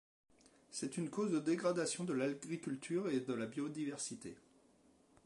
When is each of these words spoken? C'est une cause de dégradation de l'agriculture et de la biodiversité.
C'est 0.71 0.97
une 0.97 1.11
cause 1.11 1.31
de 1.31 1.37
dégradation 1.37 2.03
de 2.03 2.13
l'agriculture 2.13 3.07
et 3.09 3.19
de 3.19 3.33
la 3.35 3.45
biodiversité. 3.45 4.35